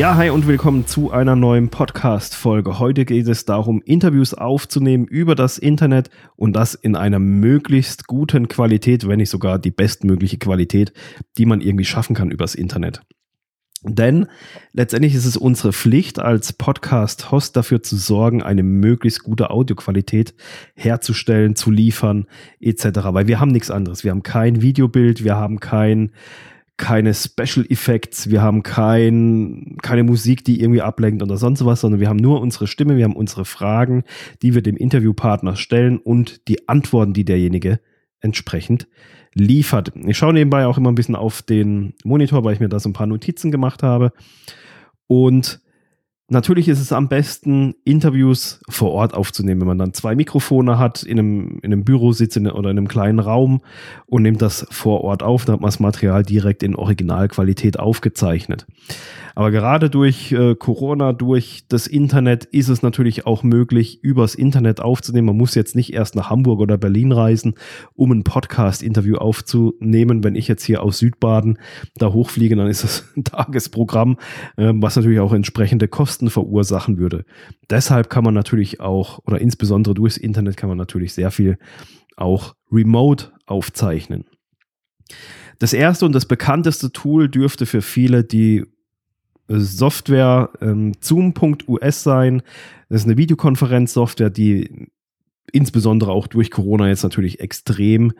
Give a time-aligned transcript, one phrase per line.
[0.00, 2.78] Ja, hi und willkommen zu einer neuen Podcast-Folge.
[2.78, 8.48] Heute geht es darum, Interviews aufzunehmen über das Internet und das in einer möglichst guten
[8.48, 10.94] Qualität, wenn nicht sogar die bestmögliche Qualität,
[11.36, 13.02] die man irgendwie schaffen kann übers Internet.
[13.82, 14.26] Denn
[14.72, 20.32] letztendlich ist es unsere Pflicht als Podcast-Host dafür zu sorgen, eine möglichst gute Audioqualität
[20.74, 22.24] herzustellen, zu liefern,
[22.58, 22.84] etc.
[23.10, 24.02] Weil wir haben nichts anderes.
[24.02, 26.12] Wir haben kein Videobild, wir haben kein
[26.80, 32.00] keine Special Effects, wir haben kein, keine Musik, die irgendwie ablenkt oder sonst was, sondern
[32.00, 34.02] wir haben nur unsere Stimme, wir haben unsere Fragen,
[34.40, 37.80] die wir dem Interviewpartner stellen und die Antworten, die derjenige
[38.20, 38.88] entsprechend
[39.34, 39.92] liefert.
[40.06, 42.88] Ich schaue nebenbei auch immer ein bisschen auf den Monitor, weil ich mir da so
[42.88, 44.12] ein paar Notizen gemacht habe.
[45.06, 45.60] Und
[46.32, 51.02] Natürlich ist es am besten, Interviews vor Ort aufzunehmen, wenn man dann zwei Mikrofone hat,
[51.02, 53.62] in einem, in einem Büro sitzt in, oder in einem kleinen Raum
[54.06, 55.44] und nimmt das vor Ort auf.
[55.44, 58.64] Dann hat man das Material direkt in Originalqualität aufgezeichnet.
[59.40, 64.80] Aber gerade durch äh, Corona, durch das Internet ist es natürlich auch möglich, übers Internet
[64.82, 65.28] aufzunehmen.
[65.28, 67.54] Man muss jetzt nicht erst nach Hamburg oder Berlin reisen,
[67.94, 70.22] um ein Podcast-Interview aufzunehmen.
[70.24, 71.58] Wenn ich jetzt hier aus Südbaden
[71.94, 74.18] da hochfliege, dann ist das ein Tagesprogramm,
[74.58, 77.24] äh, was natürlich auch entsprechende Kosten verursachen würde.
[77.70, 81.56] Deshalb kann man natürlich auch, oder insbesondere durchs Internet kann man natürlich sehr viel
[82.14, 84.26] auch remote aufzeichnen.
[85.58, 88.66] Das erste und das bekannteste Tool dürfte für viele die
[89.58, 92.42] Software ähm, Zoom.us sein.
[92.88, 94.88] Das ist eine Videokonferenzsoftware, die
[95.52, 98.12] insbesondere auch durch Corona jetzt natürlich extrem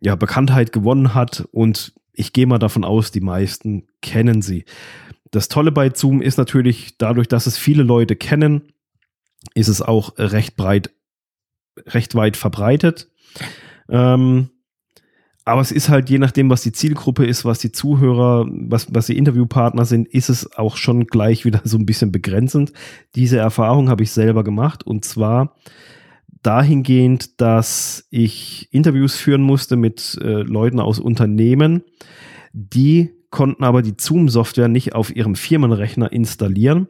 [0.00, 4.64] ja, Bekanntheit gewonnen hat und ich gehe mal davon aus, die meisten kennen sie.
[5.30, 8.72] Das Tolle bei Zoom ist natürlich, dadurch, dass es viele Leute kennen,
[9.54, 10.90] ist es auch recht breit,
[11.86, 13.10] recht weit verbreitet.
[13.88, 14.50] Ähm,
[15.44, 19.06] aber es ist halt je nachdem, was die Zielgruppe ist, was die Zuhörer, was, was
[19.06, 22.72] die Interviewpartner sind, ist es auch schon gleich wieder so ein bisschen begrenzend.
[23.14, 25.56] Diese Erfahrung habe ich selber gemacht und zwar
[26.42, 31.82] dahingehend, dass ich Interviews führen musste mit äh, Leuten aus Unternehmen,
[32.52, 36.86] die konnten aber die Zoom-Software nicht auf ihrem Firmenrechner installieren,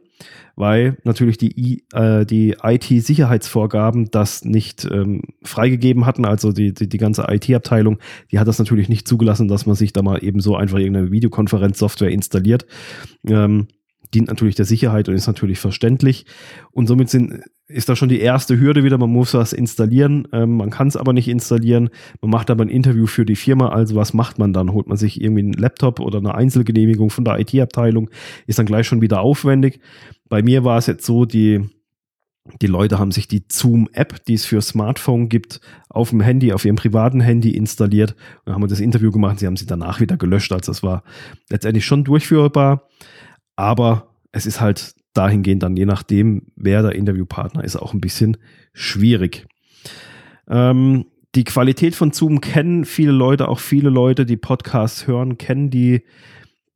[0.55, 6.25] weil natürlich die, äh, die IT-Sicherheitsvorgaben das nicht ähm, freigegeben hatten.
[6.25, 7.97] Also die, die, die ganze IT-Abteilung,
[8.31, 11.11] die hat das natürlich nicht zugelassen, dass man sich da mal eben so einfach irgendeine
[11.11, 12.65] Videokonferenzsoftware installiert.
[13.25, 13.67] Ähm,
[14.13, 16.25] dient natürlich der Sicherheit und ist natürlich verständlich.
[16.71, 17.41] Und somit sind,
[17.73, 18.97] ist da schon die erste Hürde wieder.
[18.97, 20.27] Man muss was installieren.
[20.31, 21.89] Ähm, man kann es aber nicht installieren.
[22.21, 23.69] Man macht aber ein Interview für die Firma.
[23.69, 24.71] Also was macht man dann?
[24.71, 28.09] Holt man sich irgendwie einen Laptop oder eine Einzelgenehmigung von der IT-Abteilung?
[28.47, 29.79] Ist dann gleich schon wieder aufwendig.
[30.29, 31.61] Bei mir war es jetzt so, die,
[32.61, 36.65] die Leute haben sich die Zoom-App, die es für Smartphone gibt, auf dem Handy, auf
[36.65, 38.15] ihrem privaten Handy installiert.
[38.45, 39.39] Dann haben wir das Interview gemacht.
[39.39, 40.53] Sie haben sie danach wieder gelöscht.
[40.53, 41.03] Also es war
[41.49, 42.87] letztendlich schon durchführbar.
[43.55, 48.37] Aber es ist halt dahingehend dann, je nachdem, wer der Interviewpartner ist, auch ein bisschen
[48.73, 49.45] schwierig.
[50.47, 55.69] Ähm, die Qualität von Zoom kennen viele Leute, auch viele Leute, die Podcasts hören, kennen
[55.69, 56.03] die,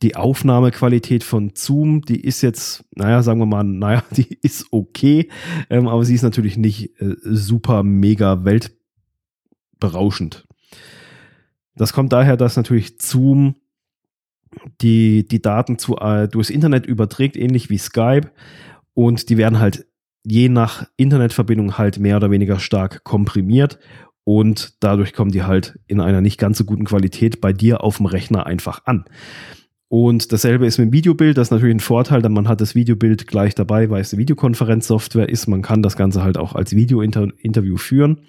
[0.01, 2.01] die Aufnahmequalität von Zoom.
[2.01, 5.29] Die ist jetzt, naja, sagen wir mal, naja, die ist okay,
[5.69, 10.47] ähm, aber sie ist natürlich nicht äh, super, mega weltberauschend.
[11.75, 13.55] Das kommt daher, dass natürlich Zoom
[14.81, 18.29] die, die Daten zu, äh, durchs Internet überträgt, ähnlich wie Skype.
[18.93, 19.85] Und die werden halt
[20.23, 23.79] je nach Internetverbindung halt mehr oder weniger stark komprimiert.
[24.23, 27.97] Und dadurch kommen die halt in einer nicht ganz so guten Qualität bei dir auf
[27.97, 29.05] dem Rechner einfach an.
[29.89, 31.37] Und dasselbe ist mit dem Videobild.
[31.37, 34.19] Das ist natürlich ein Vorteil, denn man hat das Videobild gleich dabei, weil es eine
[34.19, 35.47] Videokonferenzsoftware ist.
[35.47, 38.19] Man kann das Ganze halt auch als Video-Interview führen.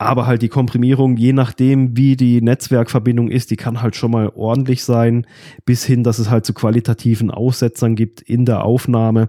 [0.00, 4.30] Aber halt die Komprimierung, je nachdem, wie die Netzwerkverbindung ist, die kann halt schon mal
[4.34, 5.26] ordentlich sein,
[5.66, 9.28] bis hin, dass es halt zu qualitativen Aussetzern gibt in der Aufnahme.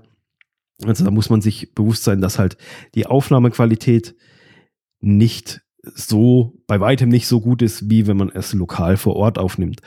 [0.85, 2.55] Also da muss man sich bewusst sein, dass halt
[2.95, 4.15] die Aufnahmequalität
[5.01, 9.39] nicht so, bei weitem nicht so gut ist, wie wenn man es lokal vor Ort
[9.39, 9.81] aufnimmt.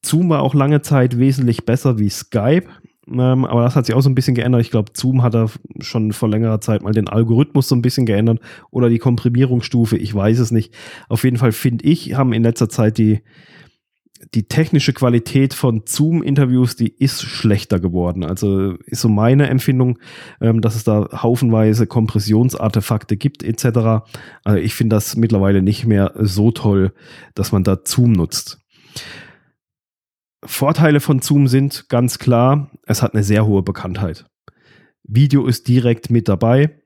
[0.00, 2.68] Zoom war auch lange Zeit wesentlich besser wie Skype.
[3.10, 4.60] Ähm, aber das hat sich auch so ein bisschen geändert.
[4.60, 5.46] Ich glaube, Zoom hat da
[5.80, 8.40] schon vor längerer Zeit mal den Algorithmus so ein bisschen geändert
[8.70, 9.96] oder die Komprimierungsstufe.
[9.96, 10.72] Ich weiß es nicht.
[11.08, 13.20] Auf jeden Fall finde ich, haben in letzter Zeit die,
[14.34, 18.22] die technische Qualität von Zoom-Interviews, die ist schlechter geworden.
[18.22, 19.98] Also ist so meine Empfindung,
[20.40, 24.04] ähm, dass es da haufenweise Kompressionsartefakte gibt etc.
[24.44, 26.92] Also ich finde das mittlerweile nicht mehr so toll,
[27.34, 28.60] dass man da Zoom nutzt.
[30.44, 34.24] Vorteile von Zoom sind ganz klar, es hat eine sehr hohe Bekanntheit.
[35.02, 36.76] Video ist direkt mit dabei.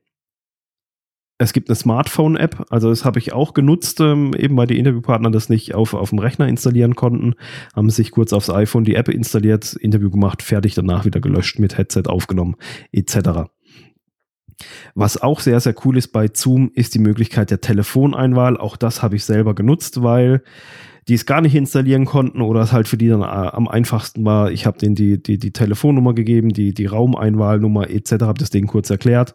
[1.39, 5.31] es gibt eine Smartphone-App, also das habe ich auch genutzt, ähm, eben weil die Interviewpartner
[5.31, 7.35] das nicht auf, auf dem Rechner installieren konnten,
[7.75, 11.77] haben sich kurz aufs iPhone die App installiert, Interview gemacht, fertig, danach wieder gelöscht, mit
[11.77, 12.55] Headset aufgenommen,
[12.93, 13.51] etc.
[14.95, 18.57] Was auch sehr, sehr cool ist bei Zoom, ist die Möglichkeit der Telefoneinwahl.
[18.57, 20.43] Auch das habe ich selber genutzt, weil
[21.09, 24.25] die es gar nicht installieren konnten oder es halt für die dann äh, am einfachsten
[24.25, 24.51] war.
[24.51, 28.67] Ich habe denen die, die, die Telefonnummer gegeben, die, die Raumeinwahlnummer etc., habe das denen
[28.67, 29.35] kurz erklärt.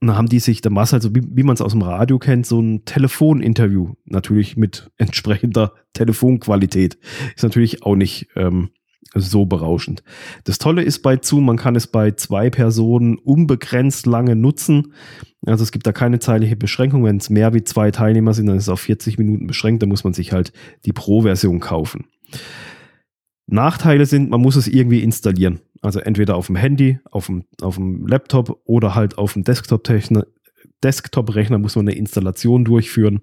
[0.00, 1.72] Und dann haben die sich, da war es halt so, wie, wie man es aus
[1.72, 3.94] dem Radio kennt, so ein Telefoninterview.
[4.04, 6.98] Natürlich mit entsprechender Telefonqualität.
[7.34, 8.70] Ist natürlich auch nicht ähm,
[9.14, 10.02] so berauschend.
[10.44, 14.92] Das Tolle ist bei Zoom, man kann es bei zwei Personen unbegrenzt lange nutzen.
[15.46, 17.04] Also es gibt da keine zeitliche Beschränkung.
[17.04, 19.82] Wenn es mehr wie zwei Teilnehmer sind, dann ist es auf 40 Minuten beschränkt.
[19.82, 20.52] Dann muss man sich halt
[20.84, 22.06] die Pro-Version kaufen.
[23.46, 25.60] Nachteile sind, man muss es irgendwie installieren.
[25.80, 30.26] Also entweder auf dem Handy, auf dem, auf dem Laptop oder halt auf dem Desktop-Rechner
[30.82, 33.20] Desktop muss man eine Installation durchführen.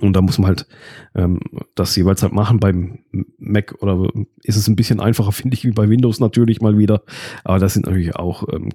[0.00, 0.66] Und da muss man halt
[1.14, 1.40] ähm,
[1.74, 2.60] das jeweils halt machen.
[2.60, 3.00] Beim
[3.38, 4.08] Mac oder
[4.42, 7.02] ist es ein bisschen einfacher, finde ich, wie bei Windows natürlich mal wieder.
[7.44, 8.70] Aber das sind natürlich auch ähm,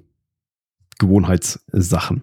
[0.98, 2.22] Gewohnheitssachen.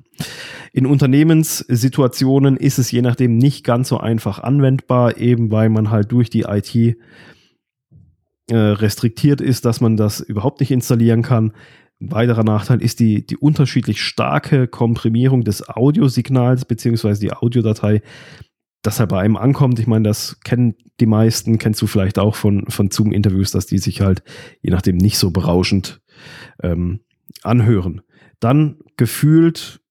[0.71, 6.11] In Unternehmenssituationen ist es je nachdem nicht ganz so einfach anwendbar, eben weil man halt
[6.11, 6.97] durch die IT
[8.49, 11.51] äh, restriktiert ist, dass man das überhaupt nicht installieren kann.
[11.99, 18.03] Ein weiterer Nachteil ist die, die unterschiedlich starke Komprimierung des Audiosignals beziehungsweise die Audiodatei
[18.81, 19.79] das halt bei einem ankommt.
[19.79, 23.77] Ich meine, das kennen die meisten, kennst du vielleicht auch von, von Zoom-Interviews, dass die
[23.77, 24.23] sich halt
[24.61, 26.01] je nachdem nicht so berauschend
[26.63, 27.01] ähm,
[27.43, 28.01] anhören.
[28.39, 29.81] Dann gefühlt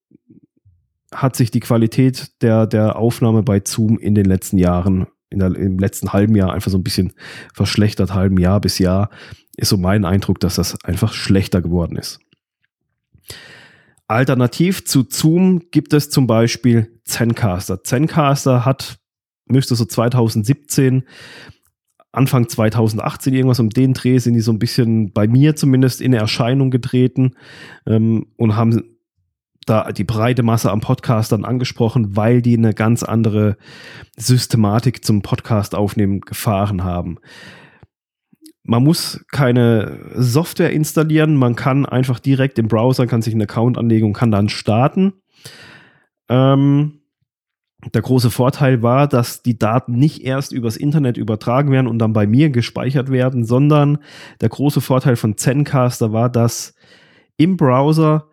[1.14, 5.54] hat sich die Qualität der, der Aufnahme bei Zoom in den letzten Jahren, in der,
[5.54, 7.12] im letzten halben Jahr einfach so ein bisschen
[7.54, 9.10] verschlechtert, halben Jahr bis Jahr,
[9.56, 12.20] ist so mein Eindruck, dass das einfach schlechter geworden ist.
[14.08, 17.82] Alternativ zu Zoom gibt es zum Beispiel Zencaster.
[17.82, 18.98] Zencaster hat,
[19.46, 21.04] müsste so 2017,
[22.12, 26.14] Anfang 2018 irgendwas um den Dreh sind die so ein bisschen bei mir zumindest in
[26.14, 27.34] Erscheinung getreten
[27.86, 28.96] ähm, und haben
[29.66, 33.56] da die breite Masse am Podcast dann angesprochen, weil die eine ganz andere
[34.16, 37.18] Systematik zum Podcast aufnehmen gefahren haben.
[38.62, 43.76] Man muss keine Software installieren, man kann einfach direkt im Browser, kann sich einen Account
[43.76, 45.12] anlegen und kann dann starten.
[46.28, 47.00] Ähm,
[47.94, 52.12] der große Vorteil war, dass die Daten nicht erst übers Internet übertragen werden und dann
[52.12, 53.98] bei mir gespeichert werden, sondern
[54.40, 56.74] der große Vorteil von Zencaster war, dass
[57.36, 58.28] im Browser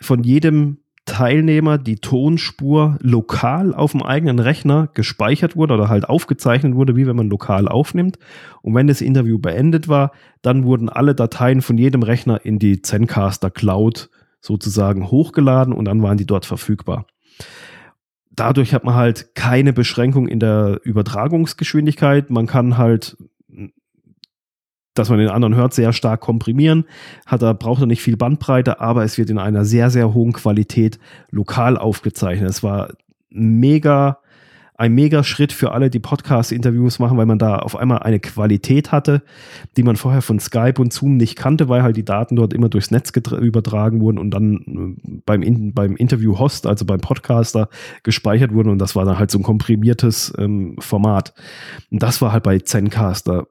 [0.00, 6.74] von jedem Teilnehmer die Tonspur lokal auf dem eigenen Rechner gespeichert wurde oder halt aufgezeichnet
[6.74, 8.18] wurde, wie wenn man lokal aufnimmt.
[8.62, 10.12] Und wenn das Interview beendet war,
[10.42, 16.02] dann wurden alle Dateien von jedem Rechner in die Zencaster Cloud sozusagen hochgeladen und dann
[16.02, 17.06] waren die dort verfügbar.
[18.30, 22.30] Dadurch hat man halt keine Beschränkung in der Übertragungsgeschwindigkeit.
[22.30, 23.16] Man kann halt
[24.94, 26.84] dass man den anderen hört, sehr stark komprimieren.
[27.26, 30.98] Hat braucht er nicht viel Bandbreite, aber es wird in einer sehr, sehr hohen Qualität
[31.30, 32.50] lokal aufgezeichnet.
[32.50, 32.92] Es war
[33.30, 34.18] mega,
[34.74, 38.90] ein mega Schritt für alle, die Podcast-Interviews machen, weil man da auf einmal eine Qualität
[38.90, 39.22] hatte,
[39.76, 42.68] die man vorher von Skype und Zoom nicht kannte, weil halt die Daten dort immer
[42.68, 47.68] durchs Netz übertragen wurden und dann äh, beim, In beim Interview-Host, also beim Podcaster,
[48.02, 51.34] gespeichert wurden und das war dann halt so ein komprimiertes ähm, Format.
[51.90, 53.46] Und das war halt bei Zencaster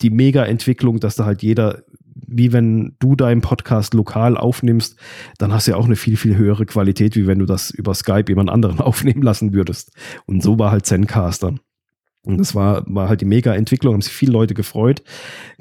[0.00, 1.82] die Mega-Entwicklung, dass da halt jeder,
[2.28, 4.96] wie wenn du deinen Podcast lokal aufnimmst,
[5.38, 7.94] dann hast du ja auch eine viel, viel höhere Qualität, wie wenn du das über
[7.94, 9.92] Skype jemand anderen aufnehmen lassen würdest.
[10.26, 11.54] Und so war halt Zencaster.
[12.28, 15.02] Und das war, war halt die Mega-Entwicklung, haben sich viele Leute gefreut.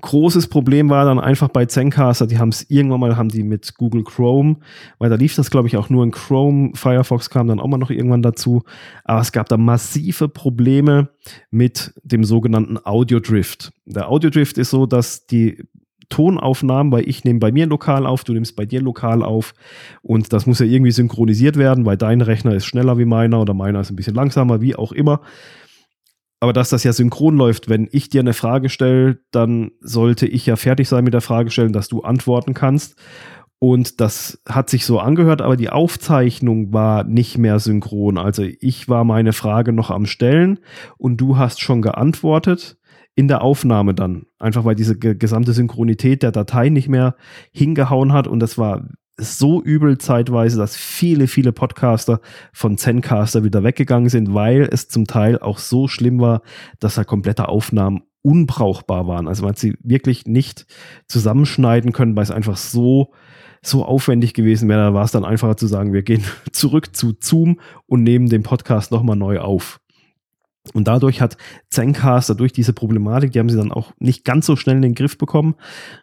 [0.01, 3.75] Großes Problem war dann einfach bei Zencaster, die haben es irgendwann mal, haben die mit
[3.75, 4.57] Google Chrome,
[4.97, 7.77] weil da lief das, glaube ich, auch nur in Chrome, Firefox kam dann auch mal
[7.77, 8.63] noch irgendwann dazu.
[9.05, 11.09] Aber es gab da massive Probleme
[11.51, 13.71] mit dem sogenannten Audio Drift.
[13.85, 15.63] Der Audio Drift ist so, dass die
[16.09, 19.53] Tonaufnahmen, weil ich nehme bei mir lokal auf, du nimmst bei dir lokal auf
[20.01, 23.53] und das muss ja irgendwie synchronisiert werden, weil dein Rechner ist schneller wie meiner oder
[23.53, 25.21] meiner ist ein bisschen langsamer, wie auch immer
[26.39, 30.45] aber dass das ja synchron läuft, wenn ich dir eine Frage stelle, dann sollte ich
[30.45, 32.95] ja fertig sein mit der Frage stellen, dass du antworten kannst.
[33.59, 38.19] Und das hat sich so angehört, aber die Aufzeichnung war nicht mehr synchron.
[38.19, 40.59] Also ich war meine Frage noch am Stellen
[40.97, 42.77] und du hast schon geantwortet
[43.17, 44.27] in der Aufnahme dann.
[44.37, 47.15] Einfach weil diese gesamte Synchronität der Datei nicht mehr
[47.51, 48.87] hingehauen hat und das war
[49.19, 52.21] so übel zeitweise, dass viele, viele Podcaster
[52.53, 56.43] von Zencaster wieder weggegangen sind, weil es zum Teil auch so schlimm war,
[56.79, 59.27] dass da komplette Aufnahmen unbrauchbar waren.
[59.27, 60.67] Also man hat sie wirklich nicht
[61.07, 63.11] zusammenschneiden können, weil es einfach so
[63.63, 67.15] so aufwendig gewesen wäre, da war es dann einfacher zu sagen, wir gehen zurück zu
[67.19, 69.79] Zoom und nehmen den Podcast nochmal neu auf.
[70.73, 71.37] Und dadurch hat
[71.69, 74.95] Zencaster durch diese Problematik, die haben sie dann auch nicht ganz so schnell in den
[74.95, 75.55] Griff bekommen,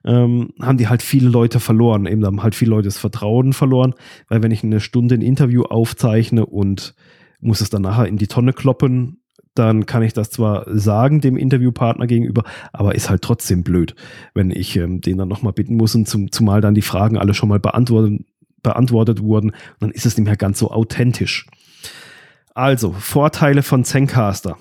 [0.04, 2.06] ähm, haben die halt viele Leute verloren.
[2.06, 3.94] Eben haben halt viele Leute das Vertrauen verloren,
[4.28, 6.94] weil wenn ich eine Stunde ein Interview aufzeichne und
[7.40, 9.18] muss es dann nachher in die Tonne kloppen,
[9.54, 12.42] dann kann ich das zwar sagen dem Interviewpartner gegenüber,
[12.72, 13.94] aber ist halt trotzdem blöd,
[14.34, 17.34] wenn ich ähm, den dann nochmal bitten muss und zum, zumal dann die Fragen alle
[17.34, 18.24] schon mal beantwortet,
[18.62, 21.46] beantwortet wurden, dann ist es nicht mehr ganz so authentisch.
[22.56, 24.56] Also, Vorteile von Zencaster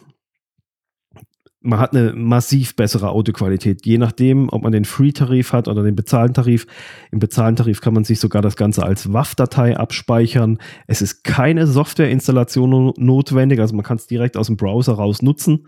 [1.64, 5.96] man hat eine massiv bessere Audioqualität, je nachdem, ob man den Free-Tarif hat oder den
[5.96, 6.68] bezahlten Tarif.
[7.10, 10.60] Im bezahlten Tarif kann man sich sogar das Ganze als WAV-Datei abspeichern.
[10.88, 15.66] Es ist keine Softwareinstallation notwendig, also man kann es direkt aus dem Browser raus nutzen.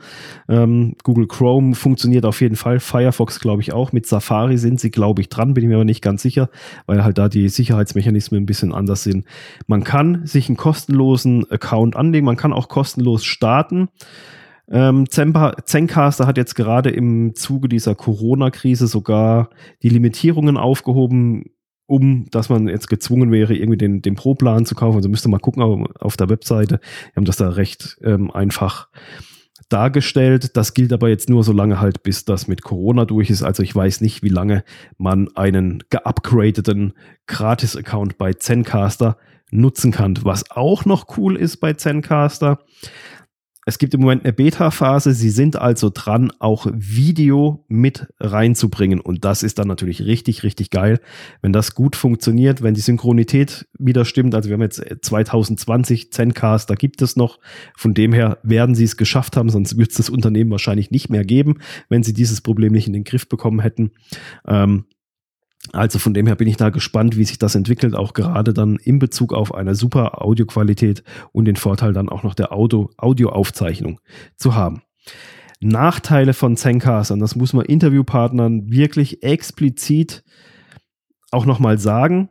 [0.50, 3.94] Ähm, Google Chrome funktioniert auf jeden Fall, Firefox glaube ich auch.
[3.94, 6.50] Mit Safari sind sie, glaube ich, dran, bin ich mir aber nicht ganz sicher,
[6.88, 9.26] weil halt da die Sicherheitsmechanismen ein bisschen anders sind.
[9.68, 13.88] Man kann sich einen kostenlosen Account anlegen, man kann auch kostenlos starten.
[14.70, 19.50] Ähm, Zencaster hat jetzt gerade im Zuge dieser Corona-Krise sogar
[19.84, 21.52] die Limitierungen aufgehoben,
[21.88, 24.98] um dass man jetzt gezwungen wäre, irgendwie den, den Pro-Plan zu kaufen.
[24.98, 26.80] Also müsste mal gucken auf der Webseite.
[26.80, 28.88] Wir haben das da recht ähm, einfach
[29.70, 30.58] dargestellt.
[30.58, 33.44] Das gilt aber jetzt nur so lange halt, bis das mit Corona durch ist.
[33.44, 34.64] Also ich weiß nicht, wie lange
[34.98, 36.94] man einen geupgradeten
[37.28, 39.18] Gratis-Account bei Zencaster
[39.52, 40.18] nutzen kann.
[40.24, 42.60] Was auch noch cool ist bei Zencaster,
[43.68, 45.14] es gibt im Moment eine Beta-Phase.
[45.14, 49.00] Sie sind also dran, auch Video mit reinzubringen.
[49.00, 51.00] Und das ist dann natürlich richtig, richtig geil,
[51.42, 54.36] wenn das gut funktioniert, wenn die Synchronität wieder stimmt.
[54.36, 57.40] Also wir haben jetzt 2020 Zencast, da gibt es noch.
[57.76, 61.10] Von dem her werden sie es geschafft haben, sonst wird es das Unternehmen wahrscheinlich nicht
[61.10, 61.58] mehr geben,
[61.90, 63.92] wenn sie dieses Problem nicht in den Griff bekommen hätten.
[64.48, 64.86] Ähm,
[65.74, 68.78] also von dem her bin ich da gespannt, wie sich das entwickelt, auch gerade dann
[68.78, 74.00] in Bezug auf eine super Audioqualität und den Vorteil dann auch noch der Audio Audioaufzeichnung
[74.36, 74.82] zu haben.
[75.62, 80.24] Nachteile von Zencastern, das muss man Interviewpartnern wirklich explizit
[81.32, 82.30] auch nochmal sagen,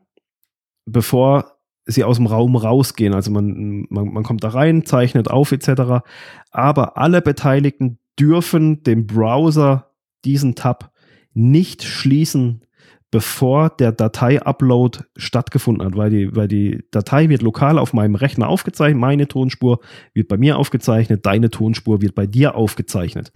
[0.87, 1.55] bevor
[1.87, 3.15] sie aus dem Raum rausgehen.
[3.15, 6.05] Also man, man, man kommt da rein, zeichnet auf etc.
[6.51, 9.91] Aber alle Beteiligten dürfen dem Browser
[10.25, 10.93] diesen Tab
[11.35, 12.65] nicht schließen,
[13.15, 18.49] bevor der Datei-Upload stattgefunden hat, weil die, weil die Datei wird lokal auf meinem Rechner
[18.49, 19.79] aufgezeichnet, meine Tonspur
[20.15, 23.31] wird bei mir aufgezeichnet, deine Tonspur wird bei dir aufgezeichnet.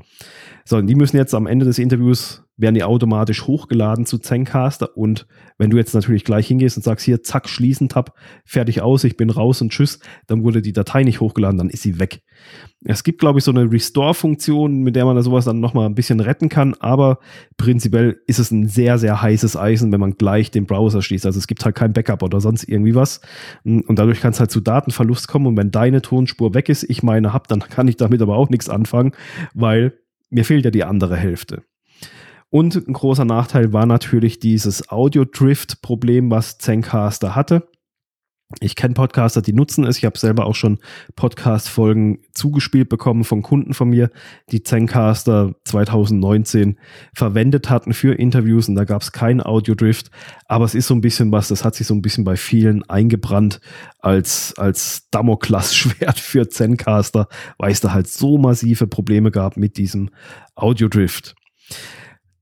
[0.64, 4.96] So, und die müssen jetzt am Ende des Interviews, werden die automatisch hochgeladen zu Zencaster
[4.96, 5.26] und
[5.58, 9.16] wenn du jetzt natürlich gleich hingehst und sagst, hier, zack, schließen, Tab, fertig aus, ich
[9.16, 12.22] bin raus und tschüss, dann wurde die Datei nicht hochgeladen, dann ist sie weg.
[12.84, 15.94] Es gibt, glaube ich, so eine Restore-Funktion, mit der man da sowas dann nochmal ein
[15.94, 17.18] bisschen retten kann, aber
[17.56, 21.26] prinzipiell ist es ein sehr, sehr heißes Eisen, wenn man gleich den Browser schließt.
[21.26, 23.20] Also es gibt halt kein Backup oder sonst irgendwie was
[23.64, 27.02] und dadurch kann es halt zu Datenverlust kommen und wenn deine Tonspur weg ist, ich
[27.02, 29.12] meine hab, dann kann ich damit aber auch nichts anfangen,
[29.54, 29.94] weil
[30.30, 31.62] mir fehlt ja die andere Hälfte.
[32.50, 37.68] Und ein großer Nachteil war natürlich dieses Audio-Drift-Problem, was Zencaster hatte.
[38.60, 39.98] Ich kenne Podcaster, die nutzen es.
[39.98, 40.78] Ich habe selber auch schon
[41.16, 44.10] Podcast-Folgen zugespielt bekommen von Kunden von mir,
[44.50, 46.78] die Zencaster 2019
[47.12, 50.10] verwendet hatten für Interviews und da gab es keinen Audio-Drift.
[50.46, 52.88] Aber es ist so ein bisschen was, das hat sich so ein bisschen bei vielen
[52.88, 53.60] eingebrannt
[53.98, 57.28] als, als Damoklas-Schwert für Zencaster,
[57.58, 60.08] weil es da halt so massive Probleme gab mit diesem
[60.54, 61.34] Audio-Drift.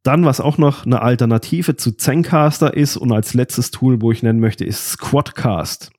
[0.06, 4.22] Dann, was auch noch eine Alternative zu Zencaster ist und als letztes Tool, wo ich
[4.22, 5.90] nennen möchte, ist Squadcast.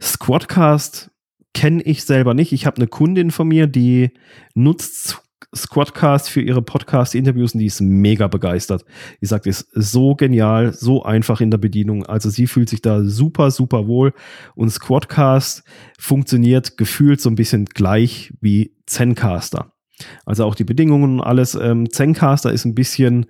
[0.00, 1.10] Squadcast
[1.52, 2.52] kenne ich selber nicht.
[2.52, 4.12] Ich habe eine Kundin von mir, die
[4.54, 5.22] nutzt
[5.54, 8.86] Squadcast für ihre Podcast-Interviews und die ist mega begeistert.
[9.20, 12.06] Die sagt, ist so genial, so einfach in der Bedienung.
[12.06, 14.14] Also sie fühlt sich da super, super wohl
[14.54, 15.62] und Squadcast
[15.98, 19.75] funktioniert gefühlt so ein bisschen gleich wie Zencaster.
[20.24, 21.54] Also auch die Bedingungen und alles.
[21.54, 23.26] Ähm, Zencaster ist ein bisschen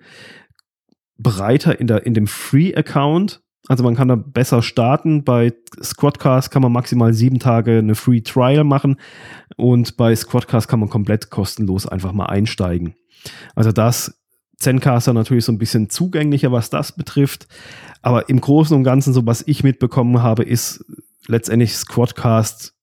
[1.18, 3.42] breiter in, der, in dem Free-Account.
[3.68, 5.24] Also man kann da besser starten.
[5.24, 8.96] Bei Squadcast kann man maximal sieben Tage eine Free Trial machen
[9.56, 12.94] und bei Squadcast kann man komplett kostenlos einfach mal einsteigen.
[13.54, 14.20] Also das
[14.58, 17.48] Zencaster natürlich so ein bisschen zugänglicher, was das betrifft.
[18.02, 20.84] Aber im Großen und Ganzen, so was ich mitbekommen habe, ist
[21.26, 22.75] letztendlich Squadcast,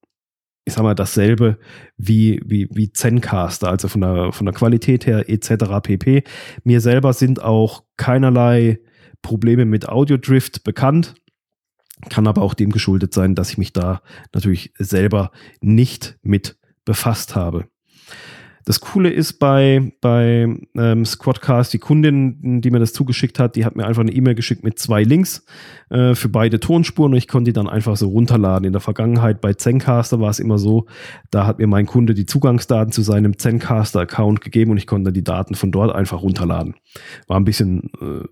[0.65, 1.57] ich sag mal, dasselbe
[1.97, 5.81] wie, wie, wie Zencaster, also von der, von der Qualität her etc.
[5.81, 6.23] pp.
[6.63, 8.79] Mir selber sind auch keinerlei
[9.21, 11.15] Probleme mit Audio-Drift bekannt.
[12.09, 14.01] Kann aber auch dem geschuldet sein, dass ich mich da
[14.33, 17.65] natürlich selber nicht mit befasst habe.
[18.65, 23.65] Das Coole ist bei, bei ähm, Squadcast, die Kundin, die mir das zugeschickt hat, die
[23.65, 25.45] hat mir einfach eine E-Mail geschickt mit zwei Links
[25.89, 28.65] äh, für beide Tonspuren und ich konnte die dann einfach so runterladen.
[28.65, 30.85] In der Vergangenheit bei Zencaster war es immer so,
[31.29, 35.23] da hat mir mein Kunde die Zugangsdaten zu seinem Zencaster-Account gegeben und ich konnte die
[35.23, 36.75] Daten von dort einfach runterladen.
[37.27, 38.27] War ein bisschen äh,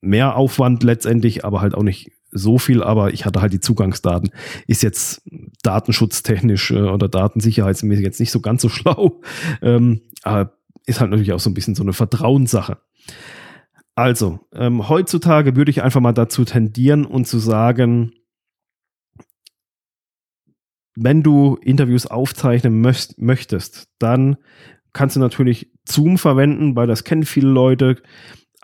[0.00, 4.30] mehr Aufwand letztendlich, aber halt auch nicht so viel, aber ich hatte halt die Zugangsdaten.
[4.66, 5.22] Ist jetzt
[5.62, 9.22] datenschutztechnisch äh, oder datensicherheitsmäßig jetzt nicht so ganz so schlau.
[9.62, 10.52] Ähm, aber
[10.86, 12.78] ist halt natürlich auch so ein bisschen so eine Vertrauenssache.
[13.94, 18.12] Also, ähm, heutzutage würde ich einfach mal dazu tendieren und zu sagen,
[20.96, 24.36] wenn du Interviews aufzeichnen möcht möchtest, dann
[24.92, 27.96] kannst du natürlich Zoom verwenden, weil das kennen viele Leute.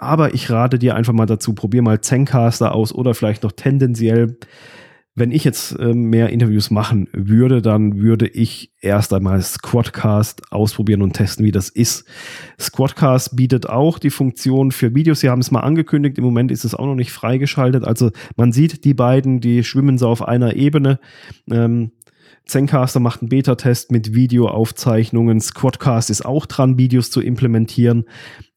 [0.00, 4.38] Aber ich rate dir einfach mal dazu, probier mal Zencaster aus oder vielleicht noch tendenziell,
[5.14, 11.02] wenn ich jetzt äh, mehr Interviews machen würde, dann würde ich erst einmal Squadcast ausprobieren
[11.02, 12.06] und testen, wie das ist.
[12.58, 15.20] Squadcast bietet auch die Funktion für Videos.
[15.20, 16.16] Sie haben es mal angekündigt.
[16.16, 17.84] Im Moment ist es auch noch nicht freigeschaltet.
[17.84, 20.98] Also man sieht die beiden, die schwimmen so auf einer Ebene.
[21.50, 21.90] Ähm,
[22.46, 25.40] Zencaster macht einen Beta-Test mit Videoaufzeichnungen.
[25.40, 28.06] Squadcast ist auch dran, Videos zu implementieren.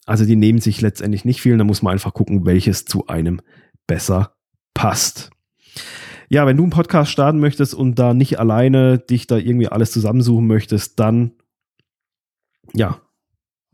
[0.05, 1.57] Also die nehmen sich letztendlich nicht viel.
[1.57, 3.41] Da muss man einfach gucken, welches zu einem
[3.88, 4.36] besser
[4.74, 5.29] passt.
[6.29, 9.91] Ja, wenn du einen Podcast starten möchtest und da nicht alleine dich da irgendwie alles
[9.91, 11.33] zusammensuchen möchtest, dann
[12.74, 13.01] ja,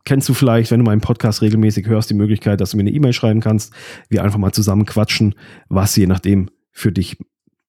[0.04, 2.92] kennst du vielleicht, wenn du meinen Podcast regelmäßig hörst, die Möglichkeit, dass du mir eine
[2.92, 3.74] E-Mail schreiben kannst,
[4.10, 5.36] wir einfach mal zusammen quatschen,
[5.68, 7.18] was je nachdem für dich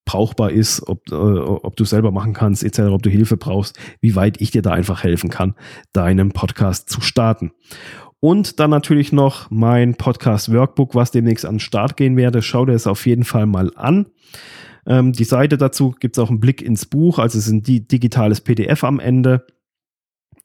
[0.05, 4.15] brauchbar ist, ob, äh, ob du selber machen kannst, etc., ob du Hilfe brauchst, wie
[4.15, 5.55] weit ich dir da einfach helfen kann,
[5.93, 7.51] deinen Podcast zu starten.
[8.21, 12.43] Und dann natürlich noch mein Podcast Workbook, was demnächst an den Start gehen werde.
[12.43, 14.05] Schau dir es auf jeden Fall mal an.
[14.85, 17.63] Ähm, die Seite dazu gibt es auch einen Blick ins Buch, also es ist ein
[17.63, 19.47] digitales PDF am Ende.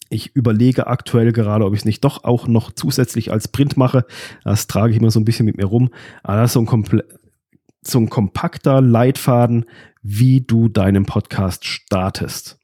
[0.08, 4.06] Ich überlege aktuell gerade, ob ich es nicht doch auch noch zusätzlich als Print mache.
[4.42, 5.90] Das trage ich immer so ein bisschen mit mir rum.
[6.22, 7.02] Aber das ist so ein,
[7.82, 9.66] so ein kompakter Leitfaden,
[10.00, 12.58] wie du deinen Podcast startest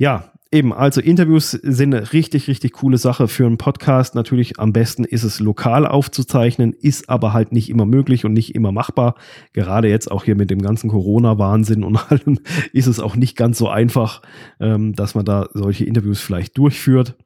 [0.00, 4.16] Ja, Eben, also Interviews sind eine richtig, richtig coole Sache für einen Podcast.
[4.16, 8.56] Natürlich am besten ist es lokal aufzuzeichnen, ist aber halt nicht immer möglich und nicht
[8.56, 9.14] immer machbar.
[9.52, 12.40] Gerade jetzt auch hier mit dem ganzen Corona-Wahnsinn und allem
[12.72, 14.22] ist es auch nicht ganz so einfach,
[14.58, 17.16] ähm, dass man da solche Interviews vielleicht durchführt.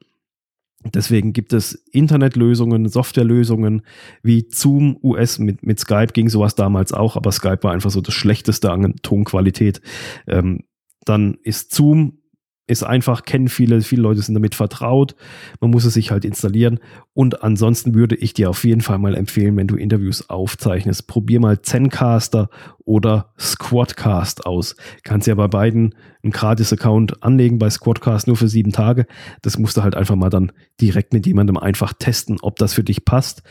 [0.93, 3.81] Deswegen gibt es Internetlösungen, Softwarelösungen
[4.21, 8.01] wie Zoom US mit, mit Skype ging sowas damals auch, aber Skype war einfach so
[8.01, 9.81] das Schlechteste an Tonqualität.
[10.27, 10.65] Ähm,
[11.05, 12.19] dann ist Zoom
[12.67, 15.15] ist einfach, kennen viele, viele Leute sind damit vertraut.
[15.59, 16.79] Man muss es sich halt installieren.
[17.13, 21.39] Und ansonsten würde ich dir auf jeden Fall mal empfehlen, wenn du Interviews aufzeichnest, probier
[21.39, 22.49] mal Zencaster
[22.83, 24.75] oder Squadcast aus.
[25.03, 29.05] Kannst ja bei beiden einen Gratis-Account anlegen, bei Squadcast nur für sieben Tage.
[29.43, 30.51] Das musst du halt einfach mal dann
[30.81, 33.43] direkt mit jemandem einfach testen, ob das für dich passt.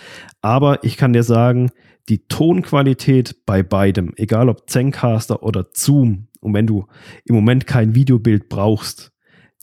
[0.42, 1.70] Aber ich kann dir sagen,
[2.08, 6.86] die Tonqualität bei beidem, egal ob Zencaster oder Zoom, und wenn du
[7.24, 9.12] im Moment kein Videobild brauchst,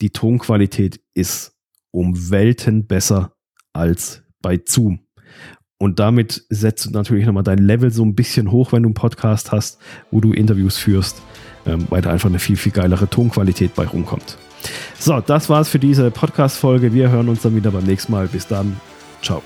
[0.00, 1.52] die Tonqualität ist
[1.92, 3.36] um Welten besser
[3.72, 5.06] als bei Zoom.
[5.78, 8.94] Und damit setzt du natürlich nochmal dein Level so ein bisschen hoch, wenn du einen
[8.94, 11.22] Podcast hast, wo du Interviews führst,
[11.66, 14.38] ähm, weil da einfach eine viel, viel geilere Tonqualität bei rumkommt.
[14.98, 16.94] So, das war's für diese Podcast-Folge.
[16.94, 18.28] Wir hören uns dann wieder beim nächsten Mal.
[18.28, 18.80] Bis dann.
[19.22, 19.42] Ciao.